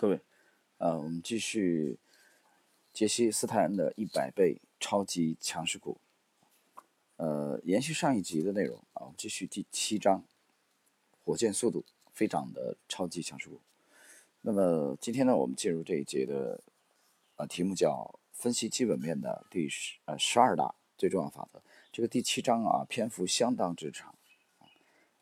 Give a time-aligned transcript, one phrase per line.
[0.00, 0.18] 各位，
[0.78, 1.98] 呃，我们继续
[2.90, 6.00] 杰西斯坦的一百倍超级强势股。
[7.16, 10.24] 呃，延续上一集的内容啊，我们继续第七章，
[11.22, 11.84] 火箭速度
[12.14, 13.60] 飞涨的超级强势股。
[14.40, 16.62] 那么今天呢，我们进入这一节的
[17.36, 21.60] 呃题目叫分析基本面的第十呃十二大最重要法则。
[21.92, 24.14] 这个第七章啊，篇幅相当之长，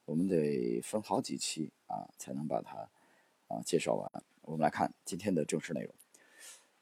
[0.05, 2.89] 我们得分好几期啊才能把它
[3.49, 4.23] 啊介绍完。
[4.49, 5.95] 我们来看今天的正式内容，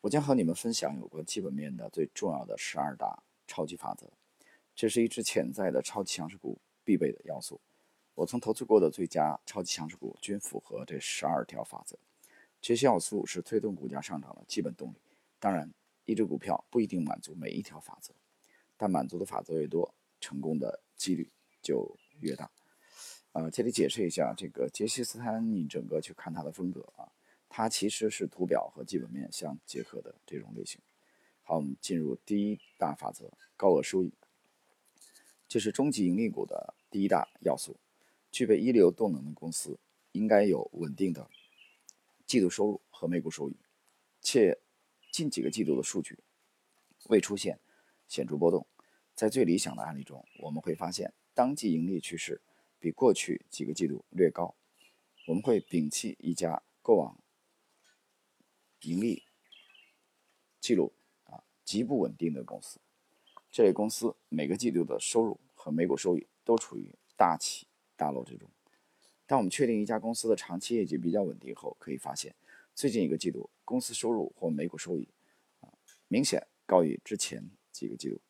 [0.00, 4.08] 我将和你们分享有关基本面的最重要的十二大超级法则。
[4.76, 7.60] 这是一只潜在的超级强势股必备的要素。
[8.14, 11.98] 我曾投资过的最佳超级强势股均符合这十二条法则。
[12.60, 14.96] 这些要素是推动股价上涨的基本动力。
[15.40, 15.68] 当然，
[16.04, 18.14] 一只股票不一定满足每一条法则，
[18.76, 21.28] 但满足的法则越多，成功的几率
[21.60, 22.48] 就越大。
[23.32, 27.10] 呃，这里解释一下，这个杰西斯坦，你整个去看他的风格啊，
[27.56, 30.78] 它其实是图表和基本面相结合的这种类型。
[31.42, 34.12] 好，我们进入第一大法则：高额收益。
[35.48, 37.74] 这是中级盈利股的第一大要素。
[38.30, 39.78] 具备一流动能的公司
[40.12, 41.30] 应该有稳定的
[42.26, 43.56] 季度收入和每股收益，
[44.20, 44.58] 且
[45.10, 46.18] 近几个季度的数据
[47.04, 47.58] 未出现
[48.06, 48.66] 显著波动。
[49.14, 52.42] 在最理想的案例中，我们会发现当季盈利趋势
[52.78, 54.54] 比过去几个季度略高。
[55.26, 57.18] 我们会摒弃一家过往
[58.86, 59.24] 盈利
[60.60, 60.92] 记录
[61.24, 62.78] 啊极不稳定的公司。
[63.50, 68.48] 这类公司每个季度的收入和每股收益都处于大起大落之中。
[69.26, 72.32] 当我们确定一家公司的长期业绩比较稳定后，可以发现，
[72.76, 75.08] 最近一个季度公司收入或每股收益
[75.60, 75.68] 啊
[76.06, 78.20] 明显高于之前几个季度。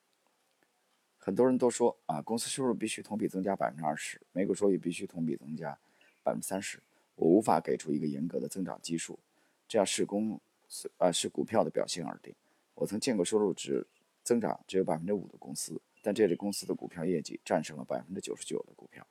[1.18, 5.78] 很多人都说啊，公司收入必须同比增加百分之二十，每股收益必须同比增加
[6.22, 6.80] 百分之三十。
[7.16, 9.18] 我无法给出一个严格的增长基数，
[9.66, 12.34] 这样是公司啊是股票的表现而定。
[12.74, 13.86] 我曾见过收入值。
[14.26, 19.06] 增长只有百分之五的公司，但这类公司的股票业绩战胜了百分之九十九的股票。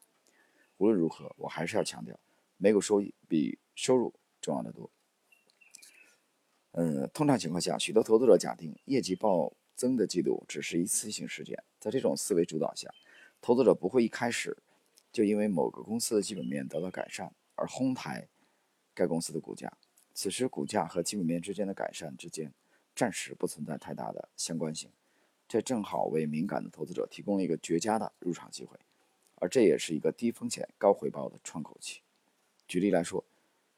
[0.75, 2.19] 无论如何，我还是要强调，
[2.57, 4.91] 每股收益比收入重要的多。
[6.71, 11.63] 嗯，通常情况下，许多投资者假定业绩暴增的季度只是一次性事件。
[11.79, 12.93] 在这种思维主导下，
[13.39, 14.57] 投资者不会一开始
[15.13, 18.27] 就因为某个公司的基本面得到改善而哄抬
[18.93, 19.71] 该公司的股价。
[20.17, 22.53] 此时，股价和基本面之间的改善之间
[22.95, 24.89] 暂时不存在太大的相关性。
[25.45, 28.79] 这正好为敏感的投资者提供了一个绝佳的入场机会，
[29.35, 31.99] 而这也是一个低风险高回报的窗口期。
[32.65, 33.25] 举例来说，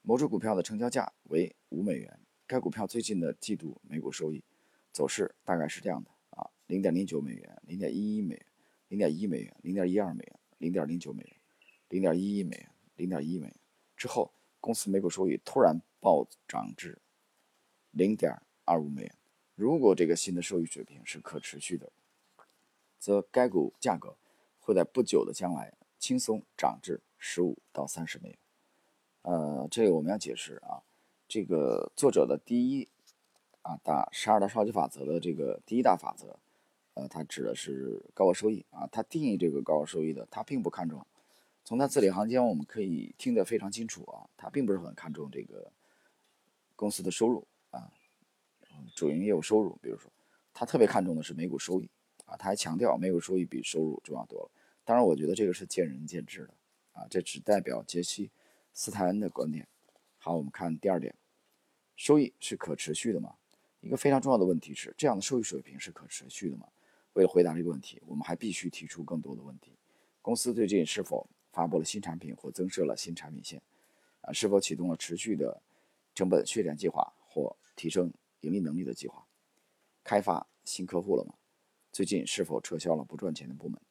[0.04, 4.44] 某只股票的成交价为五美元，该股票最近的季度每股收益
[4.94, 8.46] 走势大概是这样的啊：零点零九美元、零点一一美元、
[8.90, 11.36] 零点一美元、零点一二美元、零点零九美元、
[11.90, 13.56] 零点一一美元、零点一美元。
[13.98, 14.32] 之后，
[14.68, 16.98] 公司每股收益突然暴涨至
[17.92, 19.16] 零点二五美元。
[19.56, 21.90] 如果这个新的收益水平是可持续的，
[23.00, 24.18] 则该股价格
[24.60, 28.38] 会在不久的将来轻松涨至十五到三十美元。
[29.22, 30.84] 呃，这个我们要解释啊，
[31.30, 32.90] 这个作者的第一
[33.62, 36.38] 啊大十二大超级法则的这个第一大法则，
[36.96, 38.86] 呃，它指的是高额收益啊。
[38.92, 41.08] 他定义这个高额收益的，他并不看重。
[41.68, 45.70] 从他字里行间我们可以听得非常清楚啊，他并不是很看重这个
[46.78, 47.92] 公司的收入啊。
[48.96, 50.10] 主营业务收入，比如说，
[50.54, 51.90] 他特别看重的是每股收益
[52.24, 54.52] 啊，他还强调每股收益比收入重要多了。
[54.86, 56.54] 当然，我觉得这个是见仁见智的
[56.94, 58.28] 啊，这只代表杰西·
[58.74, 59.68] 斯泰恩的观点。
[60.20, 61.14] 好，我们看第二点，
[61.98, 63.36] 收益是可持续的吗？
[63.82, 66.66] 一个非常重要的问题是，这样的收益水平是可持续的吗？
[67.12, 69.74] 为了回答这个问题，我们还必须提出更多的问题：
[70.22, 73.60] 公司最近是否发布了新产品或增设了新产品线？
[74.22, 75.60] 啊，是否启动了持续的
[76.14, 78.14] 成本削减计划或提升？
[78.42, 79.26] 盈利能力的计划，
[80.04, 81.34] 开发新客户了吗？
[81.92, 83.82] 最近是否撤销了不赚钱的部门？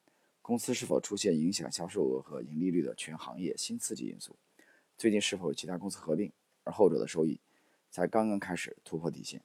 [0.41, 4.37] 公司是否出现影响销售额和盈利率的全行业新刺激因素？
[4.97, 7.41] 最近是否有其他公司合并，而后者的收益
[7.91, 9.43] 才刚刚开始突破底线？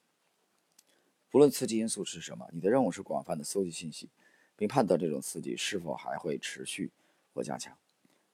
[1.28, 4.08] 不论刺激因素是什么，你的任务是广泛的搜集信息，
[4.54, 6.92] 并判断这种刺激是否还会持续
[7.34, 7.76] 或加强。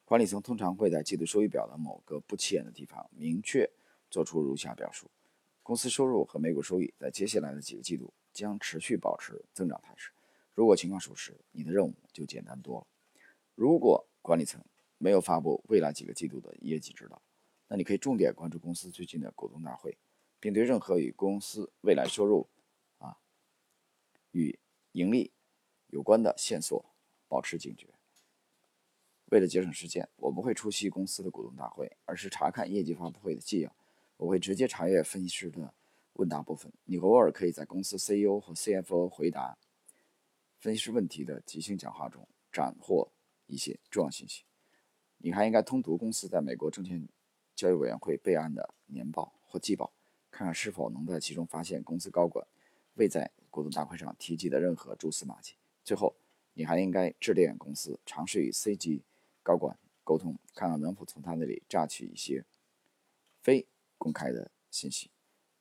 [0.08, 3.70] 管理层通常会在季度收益表的某个不起眼的地方明确
[4.08, 5.10] 做出如下表述。
[5.62, 10.10] 公司收入和每股收益在接下来的几个季度将持续保持增长态势。
[10.54, 12.86] 如果情况属实，你的任务就简单多了。
[13.54, 14.64] 如果管理层
[14.96, 17.20] 没有发布未来几个季度的业绩指导，
[17.66, 19.98] 那你可以重点关注公司最近的股东大会，
[20.40, 22.48] 并对任何与公司未来收入
[22.96, 23.18] 啊
[24.30, 24.58] 与
[24.92, 25.30] 盈利
[25.88, 26.82] 有关的线索
[27.28, 27.88] 保持警觉。
[29.30, 33.74] 为了节省时间，我不会出席公司的股东大会，而是查看业绩发布会的纪要。
[34.16, 35.74] 我会直接查阅分析师的
[36.14, 36.72] 问答部分。
[36.84, 39.56] 你偶尔可以在公司 CEO 和 CFO 回答
[40.58, 43.12] 分析师问题的即兴讲话中斩获
[43.46, 44.44] 一些重要信息。
[45.18, 47.06] 你还应该通读公司在美国证券
[47.54, 49.92] 交易委员会备案的年报或季报，
[50.30, 52.46] 看看是否能在其中发现公司高管
[52.94, 55.54] 未在股东大会上提及的任何蛛丝马迹。
[55.84, 56.16] 最后，
[56.54, 59.04] 你还应该致电公司，尝试与 C 级
[59.48, 59.74] 高管
[60.04, 62.44] 沟通，看看能否从他那里榨取一些
[63.40, 63.66] 非
[63.96, 65.10] 公开的信息。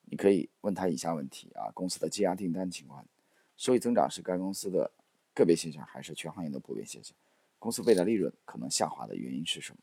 [0.10, 3.08] 你可以问他以下问题：啊，公司的积压订单情况，
[3.56, 4.92] 收益增长是该公司的
[5.34, 7.16] 个别现象，还是全行业的普遍现象？
[7.60, 9.80] 公司未来利润可能下滑的原因是什么？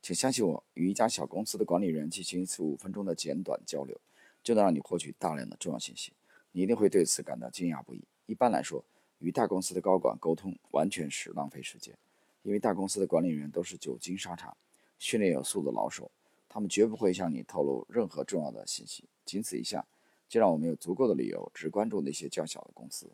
[0.00, 4.00] 请相信我，与一家小公司的管理人进行一次五分钟的简短交流，
[4.42, 6.12] 就能让你获取大量的重要信息。
[6.50, 8.02] 你一定会对此感到惊讶不已。
[8.26, 8.84] 一般来说，
[9.22, 11.96] 与大公司的高管沟通完全是浪费时间，
[12.42, 14.56] 因为大公司的管理员都是久经沙场、
[14.98, 16.10] 训练有素的老手，
[16.48, 19.04] 他们绝不会向你透露任何重要的信息。
[19.24, 19.86] 仅此一项，
[20.28, 23.08] 就让我们有足够的理由只关注那些较小的公司。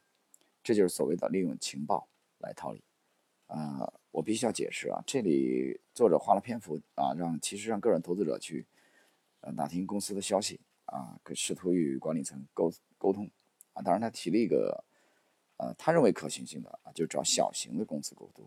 [0.64, 2.08] 这就是所谓的利用情报
[2.38, 2.82] 来套利。
[3.46, 8.66] 啊，我必须要解释啊，这里作者花了篇幅啊，让其实让个人投资者去
[9.40, 12.72] 呃打听公司的消息啊，可试图与管理层沟。
[12.98, 13.30] 沟通
[13.74, 14.84] 啊，当然他提了一个，
[15.58, 18.44] 呃，他认为可行性的啊，就找小型的公司沟通。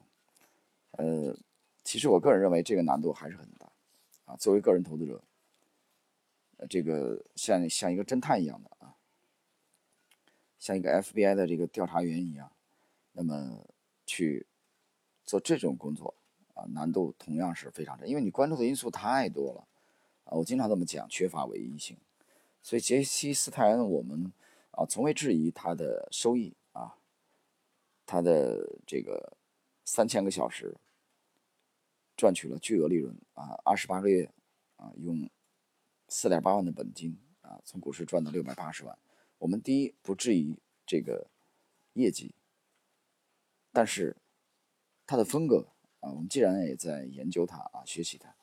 [0.91, 1.35] 呃，
[1.83, 3.71] 其实我个人认为这个难度还是很大
[4.25, 4.35] 啊。
[4.35, 5.21] 作为个人投资者，
[6.57, 8.95] 呃，这个像像一个侦探一样的啊，
[10.59, 12.51] 像一个 FBI 的这个调查员一样，
[13.13, 13.65] 那么
[14.05, 14.45] 去
[15.25, 16.13] 做这种工作
[16.53, 19.67] 啊，难度同样是非常大，因为你关注的因素太多了
[20.25, 20.37] 啊。
[20.37, 21.97] 我经常这么讲，缺乏唯一性。
[22.61, 24.31] 所以杰西·斯泰恩，我们
[24.71, 26.53] 啊从未质疑他的收益
[28.11, 29.37] 他的这个
[29.85, 30.75] 三千个小时
[32.17, 34.29] 赚取了巨额利润啊，二十八个月
[34.75, 35.29] 啊用
[36.09, 38.99] 四点八万的本金啊从股市赚到六百八十万。
[39.37, 41.29] 我们第一不质疑这个
[41.93, 42.35] 业绩，
[43.71, 44.17] 但是
[45.07, 45.69] 他的风格
[46.01, 48.35] 啊，我们既然也在研究他啊，学习他。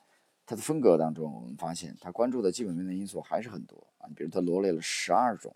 [0.46, 4.08] 他的风格当中，我们发现他关注的基本面的因素还是很多啊。
[4.16, 5.54] 比如他罗列了十二种，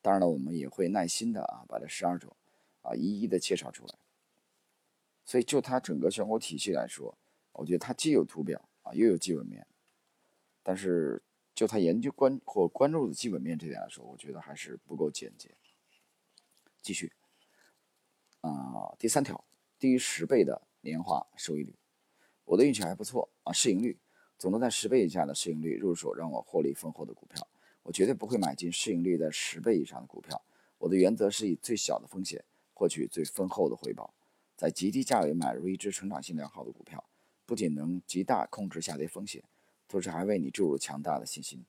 [0.00, 2.32] 当然了，我们也会耐心的啊把这十二种
[2.86, 3.94] 啊一一的介绍出来。
[5.24, 7.18] 所以就他整个选股体系来说，
[7.52, 9.66] 我觉得他既有图表啊又有基本面，
[10.62, 11.22] 但是
[11.52, 15.50] 就他研究关或关注的基本面这点来说，我觉得还是不够简洁。
[16.80, 17.12] 继续
[18.42, 19.44] 啊，第三条，
[19.78, 21.74] 低于十倍的年化收益率。
[22.44, 23.98] 我的运气还不错啊，市盈率
[24.38, 27.48] 总能在十倍以下的市盈率入手让我获利丰厚的股票，
[27.82, 30.40] 我绝对不会买进市盈率在十倍以上的股票。
[30.78, 32.44] 我的原则是以最小的风险
[32.76, 34.12] 获取最丰厚的回报，
[34.54, 37.02] 在极低价位买入一只成长性良好的股票，
[37.46, 39.42] 不仅能极大控制下跌风险，
[39.88, 41.64] 同时还为你注入强大的信心。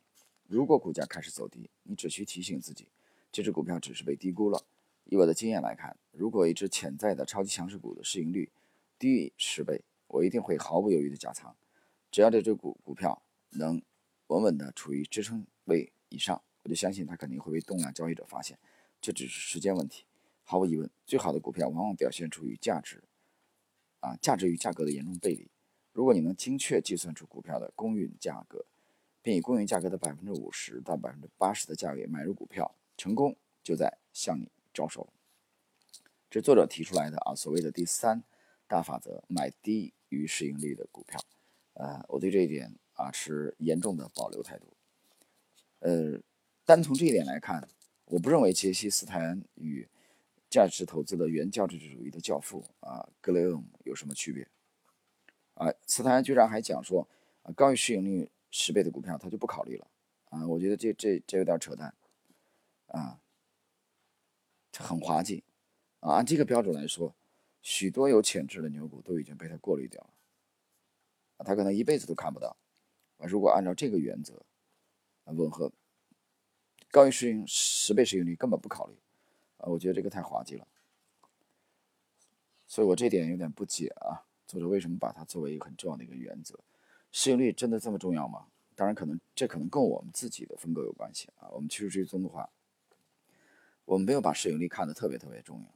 [0.46, 2.90] 如果股价开始走低，你只需提醒自己，
[3.32, 4.66] 这只股票只是被低估了。
[5.06, 8.52] 以我的经验来看，如果一只潜在的超级强势股的市盈率
[9.00, 11.56] 低于十倍，我一定会毫不犹豫的加仓，
[12.12, 13.22] 只要这只股股票
[13.52, 13.82] 能
[14.28, 18.60] 稳稳的处于支撑位以上，我就相信它肯定会被动量交易者发现，
[19.00, 20.04] 这只是时间问题。
[20.50, 23.04] 毫无疑问，最好的股票往往表现出与价值，
[24.00, 25.52] 啊，价值与价格的严重背离。
[25.92, 28.66] 如果你能精确计算出股票的公允价格，
[29.22, 35.10] 并以公允价格的百分之五十到百分之八十的价位买入股票，成功就在向你招手。
[36.30, 38.24] 这是作者提出来的啊，所谓的第三
[38.66, 39.94] 大法则：买低。
[40.10, 41.20] 于市盈率的股票，
[41.74, 44.68] 呃，我对这一点啊持严重的保留态度。
[45.80, 46.18] 呃，
[46.64, 47.68] 单从这一点来看，
[48.06, 49.86] 我不认为杰西·斯泰恩与
[50.50, 54.48] 价值投资的原教旨主义的教父啊格雷厄姆有什么区别。
[55.54, 57.08] 啊，斯坦居然还讲说，
[57.44, 59.88] 啊，高于市盈率十倍的股票他就不考虑了。
[60.30, 61.94] 啊，我觉得这这这有点扯淡。
[62.88, 63.20] 啊，
[64.78, 65.44] 很滑稽。
[66.00, 67.16] 啊，按这个标准来说。
[67.64, 70.10] 许多有潜质的牛股都已经被他过滤掉了，
[71.36, 72.56] 啊，他可能一辈子都看不到。
[73.18, 74.36] 啊，如果按照这个原则，
[75.26, 75.70] 啊，吻合
[76.90, 78.96] 高于市盈十倍市盈率根本不考虑，
[79.58, 80.68] 啊，我觉得这个太滑稽了。
[82.68, 86.60] 所以我这点有点不解啊，作者为什么把它作为一个很重要的一个原则？
[87.12, 88.48] 市盈率真的这么重要吗？
[88.76, 91.50] 当然，可能这可能跟我们自己的风格有关系啊。
[91.52, 92.50] 我们趋势追踪的话，
[93.86, 95.74] 我们没有把市盈率看得特别特别重要。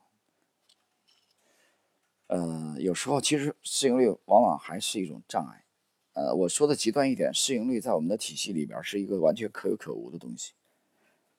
[2.37, 5.65] 呃，有时候其实市盈率往往还是一种障碍。
[6.13, 10.53] 呃，我说的极端一点，市盈率在我们的体系里边是一个完全可有可无的东西。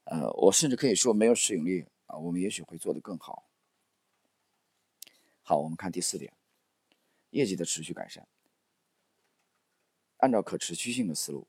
[0.05, 3.49] 呃，我甚至可以说，没有市盈率啊，我们也许会做得更好。
[5.43, 6.31] 好，我们看第四点，
[7.31, 8.29] 业绩的持续改善。
[10.19, 11.47] 按照可持续性的思路，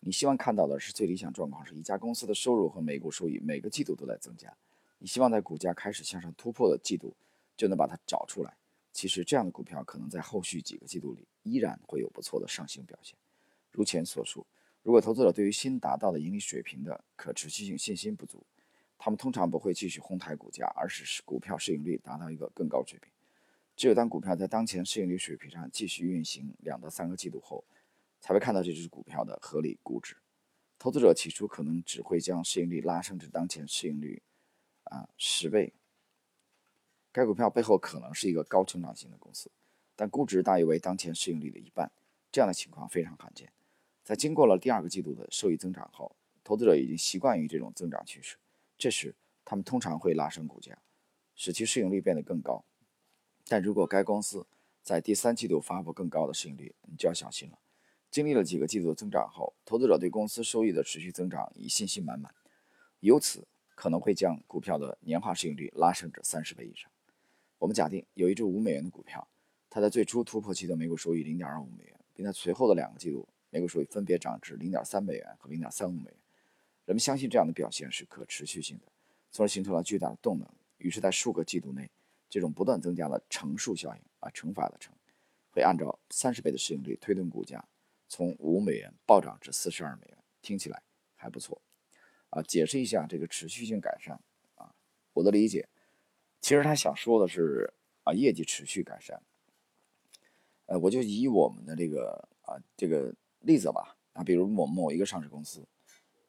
[0.00, 4.56] 你希望看到的是最理想状况是一家公司的收入和每股收益每个季度都在增加。
[4.98, 7.14] 你希望在股价开始向上突破的季度
[7.56, 8.56] 就能把它找出来。
[8.92, 13.16] 其实这样的股票可能在后续几个季度里依然会有不错的上行表现。
[13.72, 14.46] 如前所述，
[14.82, 18.46] 如果投资者对于新达到的盈利水平的可持续性信心不足，
[18.98, 23.10] 他们通常不会继续哄抬股价，而是使股票市盈率达到一个更高水平。
[23.76, 27.64] 只有当股票在当前市盈率水平上继续运行两到三个季度后，
[28.20, 30.16] 才会看到这只股票的合理估值。
[30.78, 34.20] 投资者起初可能只会将市盈率拉升至当前市盈率
[34.84, 35.72] 啊十倍。
[37.12, 39.50] 该股票背后可能是一个高成长型的公司，
[39.96, 41.90] 但估值大约为当前市盈率的一半。
[42.30, 43.50] 这样的情况非常罕见。
[44.04, 46.14] 在经过了第二个季度的收益增长后，
[46.44, 48.36] 投资者已经习惯于这种增长趋势，
[48.78, 50.78] 这时他们通常会拉升股价，
[51.34, 52.64] 使其市盈率变得更高。
[53.48, 54.46] 但如果该公司
[54.82, 57.58] 在第三季度发布更高的市盈率，你就要小心了。
[58.10, 62.32] 经历了几个季度的增长后，投资者对公司收益的持续增长已信心满满，
[63.00, 66.90] 由此可能会将股票的年化市盈率拉升至三十倍以上。
[67.58, 69.28] 我们假定有一只五美元的股票，
[69.68, 76.14] 它在最初突破期的每股收益零点二五美元，并在随后的两个季度每股收益分别涨至零点三美元和零点三五美元。
[76.88, 78.86] 人们相信这样的表现是可持续性的，
[79.30, 80.48] 从而形成了巨大的动能。
[80.78, 81.90] 于是，在数个季度内。
[82.30, 84.94] 这种不断增加的乘数效应啊，乘法的乘，
[85.50, 87.62] 会按照三十倍的市盈率推动股价
[88.06, 90.82] 从五美元暴涨至四十二美元，听起来
[91.14, 91.60] 还不错
[92.28, 92.42] 啊。
[92.42, 94.20] 解释一下这个持续性改善
[94.56, 94.74] 啊，
[95.14, 95.66] 我的理解，
[96.42, 99.22] 其实他想说的是啊，业绩持续改善。
[100.66, 105.66] 呃，我就以我们的这个啊这个例子吧啊，比如某某一个上市公司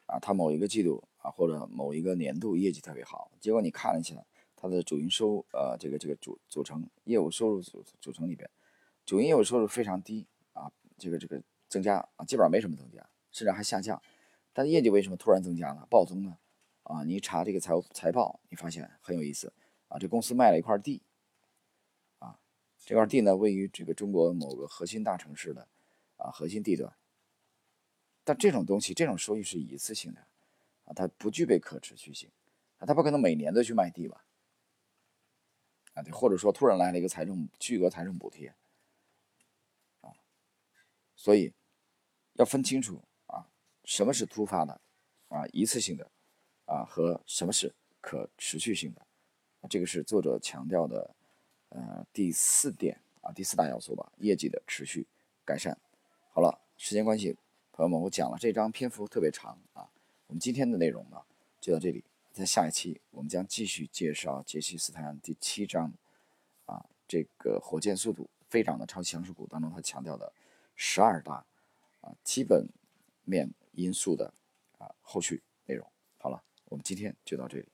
[0.10, 4.16] 啊，它某一个季度啊或者某一个年度业绩特别好，结果你看了一下。
[4.62, 8.50] 它的主营收，呃，这个这个组组成业务收入组组成里边，
[9.06, 14.01] 主营业务收入非常低啊，这个这个增加啊，基本上没什么增加，甚至还下降。
[14.51, 15.88] 但业绩为什么突然增加了？
[15.89, 16.38] 暴增呢？
[16.84, 19.54] 啊，你查这个财务财报，你发现很有意思
[19.88, 21.04] 啊，这公司卖了一块地，
[22.18, 22.38] 啊，
[22.84, 25.70] 这块地呢位于这个中国某个核心大城市的
[26.18, 26.94] 啊核心地段。
[28.29, 30.21] 但这种东西，这种收益是一次性的
[30.86, 32.29] 啊，它不具备可持续性
[32.77, 34.24] 啊，它不可能每年都去卖地吧？
[35.95, 38.53] 啊，对或者说突然来了一个财政巨额财政补贴，
[40.01, 40.13] 啊，
[41.15, 41.51] 所以
[42.33, 43.50] 要分清楚啊，
[43.83, 44.79] 什么是突发的，
[45.29, 46.12] 啊，一次性的，
[46.65, 49.07] 啊，和什么是可持续性的，
[49.67, 51.15] 这个是作者强调的，
[51.69, 55.07] 呃，第四点啊，第四大要素吧，业绩的持续
[55.43, 55.75] 改善。
[56.31, 57.36] 好了，时间关系，
[57.79, 59.89] 朋友们，我讲了这章篇幅特别长啊，
[60.27, 61.15] 我们今天的内容呢
[61.62, 62.03] 就到这里。
[62.33, 65.89] 在下一期，我们将继续介绍杰西斯坦第七章，
[66.65, 70.33] 啊，这个火箭速度飞涨的超级强势股当中，他强调的
[70.75, 71.45] 十二大
[72.01, 72.67] 啊基本
[73.24, 74.33] 面因素的
[74.77, 75.88] 啊后续内容。
[76.17, 77.65] 好了，我们今天就到这里。